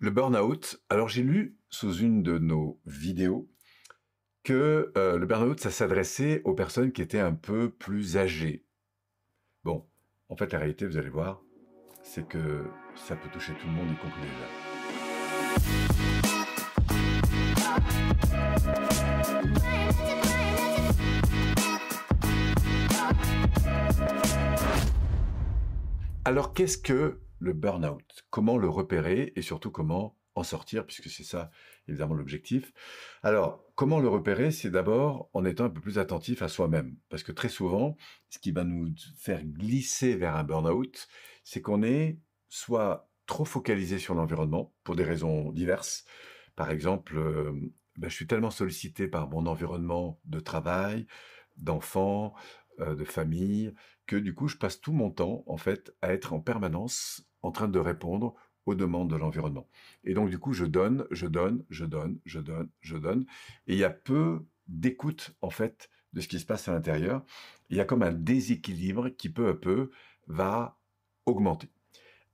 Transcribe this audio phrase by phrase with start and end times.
[0.00, 3.50] Le burn-out, alors j'ai lu sous une de nos vidéos
[4.44, 8.64] que euh, le burn-out, ça s'adressait aux personnes qui étaient un peu plus âgées.
[9.64, 9.88] Bon,
[10.28, 11.42] en fait, la réalité, vous allez voir,
[12.04, 12.64] c'est que
[12.94, 14.68] ça peut toucher tout le monde, y compris les jeunes.
[26.24, 31.24] Alors, qu'est-ce que le burn-out Comment le repérer et surtout comment en sortir, puisque c'est
[31.24, 31.50] ça
[31.88, 32.72] évidemment l'objectif.
[33.22, 37.22] Alors, comment le repérer C'est d'abord en étant un peu plus attentif à soi-même, parce
[37.22, 37.96] que très souvent,
[38.30, 41.08] ce qui va nous faire glisser vers un burn-out,
[41.44, 46.04] c'est qu'on est soit trop focalisé sur l'environnement, pour des raisons diverses.
[46.56, 47.52] Par exemple, euh,
[47.96, 51.06] ben, je suis tellement sollicité par mon environnement de travail,
[51.56, 52.34] d'enfants,
[52.80, 53.74] euh, de famille,
[54.06, 57.50] que du coup, je passe tout mon temps, en fait, à être en permanence en
[57.50, 58.34] train de répondre
[58.66, 59.68] aux demandes de l'environnement.
[60.04, 63.24] Et donc, du coup, je donne, je donne, je donne, je donne, je donne.
[63.66, 67.24] Et il y a peu d'écoute, en fait, de ce qui se passe à l'intérieur.
[67.70, 69.90] Il y a comme un déséquilibre qui, peu à peu,
[70.26, 70.78] va
[71.26, 71.68] augmenter.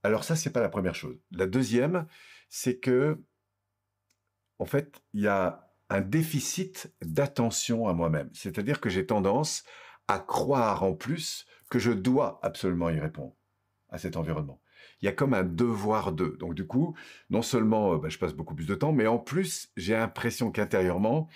[0.03, 1.17] Alors ça, c'est pas la première chose.
[1.31, 2.07] La deuxième,
[2.49, 3.23] c'est que,
[4.59, 8.31] en fait, il y a un déficit d'attention à moi-même.
[8.33, 9.65] C'est-à-dire que j'ai tendance
[10.09, 13.35] à croire en plus que je dois absolument y répondre
[13.89, 14.61] à cet environnement
[15.05, 16.29] il y a comme un devoir de.
[16.41, 16.97] Donc du coup,
[17.29, 20.51] non seulement euh, bah, je passe beaucoup plus de temps, mais en plus, j'ai l'impression
[20.51, 21.29] qu'intérieurement,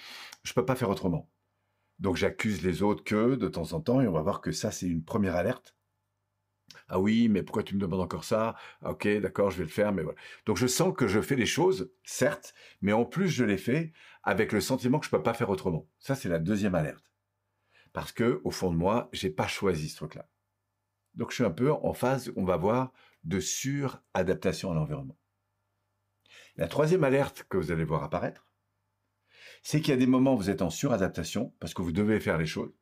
[0.42, 1.30] je peux pas faire autrement.
[1.98, 4.70] Donc j'accuse les autres que de temps en temps, et on va voir que ça,
[4.70, 5.76] c'est une première alerte.
[6.88, 8.56] Ah oui, mais pourquoi tu me demandes encore ça?
[8.82, 10.18] Ok, d'accord, je vais le faire, mais voilà.
[10.46, 13.92] Donc je sens que je fais les choses, certes, mais en plus je les fais
[14.22, 15.86] avec le sentiment que je peux pas faire autrement.
[15.98, 17.04] Ça, c'est la deuxième alerte.
[17.92, 20.26] Parce que, au fond de moi, j'ai pas choisi ce truc-là.
[21.14, 22.92] Donc je suis un peu en phase, on va voir,
[23.24, 25.18] de suradaptation à l'environnement.
[26.56, 28.46] La troisième alerte que vous allez voir apparaître,
[29.62, 32.20] c'est qu'il y a des moments où vous êtes en suradaptation parce que vous devez
[32.20, 32.72] faire les choses.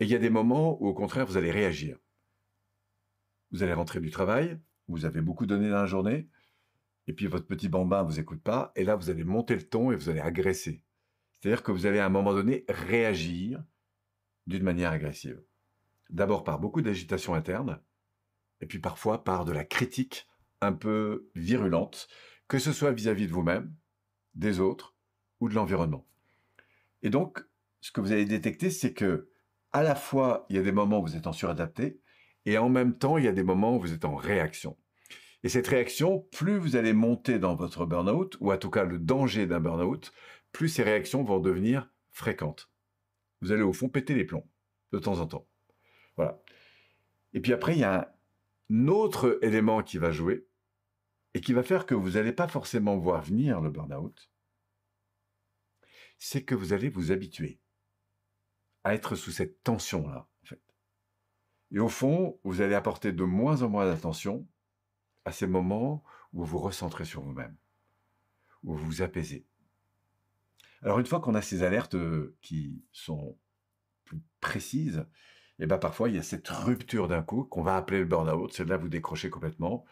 [0.00, 1.98] Et il y a des moments où au contraire vous allez réagir.
[3.50, 4.58] Vous allez rentrer du travail,
[4.88, 6.28] vous avez beaucoup donné dans la journée,
[7.06, 9.90] et puis votre petit bambin vous écoute pas, et là vous allez monter le ton
[9.90, 10.82] et vous allez agresser.
[11.40, 13.64] C'est-à-dire que vous allez à un moment donné réagir
[14.46, 15.42] d'une manière agressive.
[16.10, 17.80] D'abord par beaucoup d'agitation interne,
[18.60, 20.26] et puis parfois par de la critique
[20.60, 22.08] un peu virulente,
[22.48, 23.74] que ce soit vis-à-vis de vous-même,
[24.34, 24.94] des autres
[25.40, 26.06] ou de l'environnement.
[27.02, 27.44] Et donc,
[27.80, 29.30] ce que vous allez détecter, c'est que
[29.72, 32.00] à la fois, il y a des moments où vous êtes en suradapté,
[32.46, 34.76] et en même temps, il y a des moments où vous êtes en réaction.
[35.42, 38.98] Et cette réaction, plus vous allez monter dans votre burn-out, ou en tout cas le
[38.98, 40.12] danger d'un burn-out,
[40.52, 42.70] plus ces réactions vont devenir fréquentes.
[43.42, 44.48] Vous allez au fond péter les plombs,
[44.92, 45.46] de temps en temps.
[46.18, 46.42] Voilà.
[47.32, 48.12] Et puis après, il y a
[48.70, 50.48] un autre élément qui va jouer
[51.32, 54.28] et qui va faire que vous n'allez pas forcément voir venir le burn-out,
[56.18, 57.60] c'est que vous allez vous habituer
[58.82, 60.28] à être sous cette tension-là.
[61.70, 64.48] Et au fond, vous allez apporter de moins en moins d'attention
[65.24, 66.02] à ces moments
[66.32, 67.56] où vous vous recentrez sur vous-même,
[68.64, 69.46] où vous vous apaisez.
[70.82, 73.38] Alors une fois qu'on a ces alertes euh, qui sont
[74.04, 75.06] plus précises,
[75.58, 78.52] et ben parfois il y a cette rupture d'un coup qu'on va appeler le burn-out.
[78.52, 79.84] C'est là vous décrochez complètement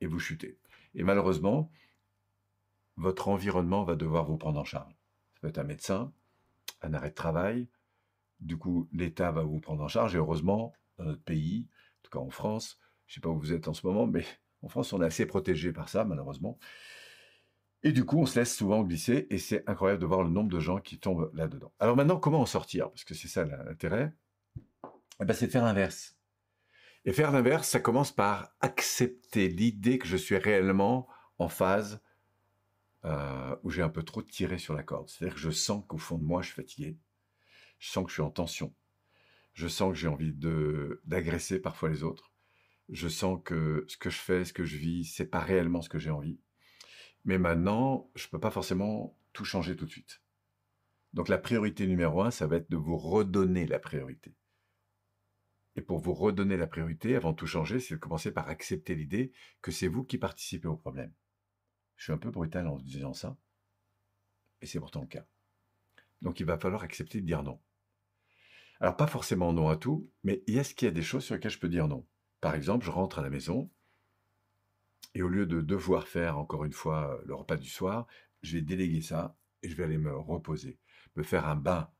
[0.00, 0.58] et vous chutez.
[0.94, 1.70] Et malheureusement,
[2.96, 4.92] votre environnement va devoir vous prendre en charge.
[5.34, 6.12] Ça peut être un médecin,
[6.82, 7.68] un arrêt de travail.
[8.40, 10.14] Du coup, l'État va vous prendre en charge.
[10.14, 13.52] Et heureusement, dans notre pays, en tout cas en France, je sais pas où vous
[13.52, 14.24] êtes en ce moment, mais
[14.62, 16.58] en France, on est assez protégé par ça, malheureusement.
[17.82, 20.50] Et du coup, on se laisse souvent glisser, et c'est incroyable de voir le nombre
[20.50, 21.72] de gens qui tombent là-dedans.
[21.78, 22.90] Alors maintenant, comment en sortir?
[22.90, 24.12] Parce que c'est ça l'intérêt.
[25.20, 26.16] Eh ben, c'est faire l'inverse.
[27.04, 32.02] Et faire l'inverse, ça commence par accepter l'idée que je suis réellement en phase
[33.04, 35.08] euh, où j'ai un peu trop tiré sur la corde.
[35.08, 36.98] C'est-à-dire que je sens qu'au fond de moi, je suis fatigué.
[37.78, 38.74] Je sens que je suis en tension.
[39.52, 42.32] Je sens que j'ai envie de d'agresser parfois les autres.
[42.88, 45.88] Je sens que ce que je fais, ce que je vis, c'est pas réellement ce
[45.88, 46.40] que j'ai envie.
[47.24, 50.22] Mais maintenant, je peux pas forcément tout changer tout de suite.
[51.12, 54.34] Donc la priorité numéro un, ça va être de vous redonner la priorité.
[55.76, 59.32] Et pour vous redonner la priorité, avant tout changer, c'est de commencer par accepter l'idée
[59.60, 61.12] que c'est vous qui participez au problème.
[61.96, 63.36] Je suis un peu brutal en disant ça,
[64.62, 65.26] et c'est pourtant le cas.
[66.22, 67.60] Donc il va falloir accepter de dire non.
[68.80, 71.50] Alors pas forcément non à tout, mais est-ce qu'il y a des choses sur lesquelles
[71.50, 72.06] je peux dire non
[72.40, 73.70] Par exemple, je rentre à la maison,
[75.14, 78.06] et au lieu de devoir faire encore une fois le repas du soir,
[78.42, 80.78] je vais déléguer ça, et je vais aller me reposer,
[81.16, 81.90] me faire un bain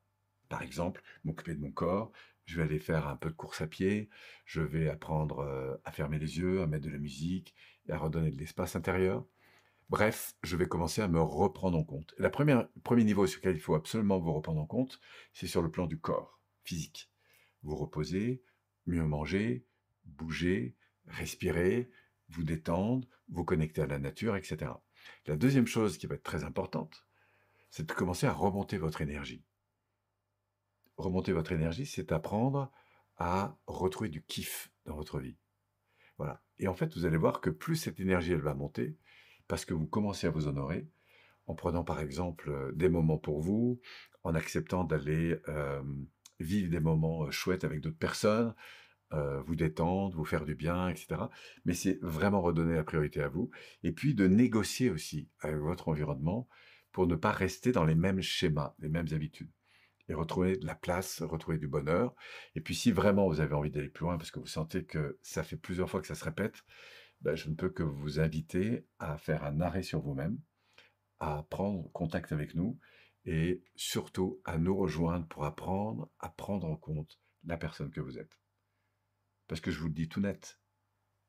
[0.48, 2.12] par exemple, m'occuper de mon corps,
[2.46, 4.08] je vais aller faire un peu de course à pied,
[4.44, 7.54] je vais apprendre euh, à fermer les yeux, à mettre de la musique
[7.88, 9.26] et à redonner de l'espace intérieur.
[9.88, 12.14] Bref, je vais commencer à me reprendre en compte.
[12.18, 15.00] Le premier niveau sur lequel il faut absolument vous reprendre en compte,
[15.32, 17.10] c'est sur le plan du corps, physique.
[17.62, 18.42] Vous reposez,
[18.86, 19.64] mieux manger,
[20.04, 20.74] bouger,
[21.06, 21.90] respirer,
[22.28, 24.72] vous détendre, vous connecter à la nature, etc.
[25.26, 27.06] La deuxième chose qui va être très importante,
[27.70, 29.44] c'est de commencer à remonter votre énergie.
[30.96, 32.70] Remonter votre énergie, c'est apprendre
[33.18, 35.36] à retrouver du kiff dans votre vie.
[36.18, 36.42] Voilà.
[36.58, 38.96] Et en fait, vous allez voir que plus cette énergie, elle va monter,
[39.48, 40.88] parce que vous commencez à vous honorer,
[41.46, 43.80] en prenant par exemple euh, des moments pour vous,
[44.22, 45.82] en acceptant d'aller euh,
[46.40, 48.54] vivre des moments euh, chouettes avec d'autres personnes,
[49.46, 51.06] vous détendre, vous faire du bien, etc.
[51.64, 53.50] Mais c'est vraiment redonner la priorité à vous.
[53.84, 56.48] Et puis de négocier aussi avec votre environnement
[56.90, 59.50] pour ne pas rester dans les mêmes schémas, les mêmes habitudes.
[60.08, 62.14] Et retrouver de la place, retrouver du bonheur.
[62.54, 65.18] Et puis si vraiment vous avez envie d'aller plus loin, parce que vous sentez que
[65.22, 66.62] ça fait plusieurs fois que ça se répète,
[67.20, 70.38] ben, je ne peux que vous inviter à faire un arrêt sur vous-même,
[71.18, 72.78] à prendre contact avec nous
[73.24, 78.18] et surtout à nous rejoindre pour apprendre à prendre en compte la personne que vous
[78.18, 78.38] êtes.
[79.48, 80.60] Parce que je vous le dis tout net,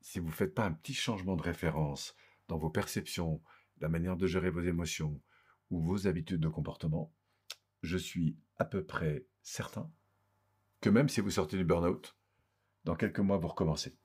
[0.02, 2.16] si vous ne faites pas un petit changement de référence
[2.48, 3.42] dans vos perceptions,
[3.80, 5.22] la manière de gérer vos émotions
[5.70, 7.14] ou vos habitudes de comportement,
[7.82, 9.92] je suis à peu près certain
[10.82, 12.16] que même si vous sortez du burn-out,
[12.84, 13.98] dans quelques mois, vous recommencez.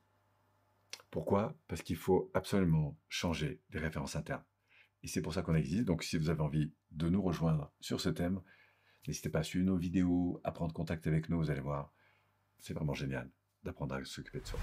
[1.10, 1.54] Pourquoi?
[1.68, 4.44] Parce qu'il faut absolument changer les références internes.
[5.02, 5.84] Et c'est pour ça qu'on existe.
[5.84, 8.40] Donc si vous avez envie de nous rejoindre sur ce thème,
[9.06, 11.92] n'hésitez pas à suivre nos vidéos, à prendre contact avec nous, vous allez voir.
[12.58, 13.30] C'est vraiment génial
[13.62, 14.58] d'apprendre à s'occuper de soi.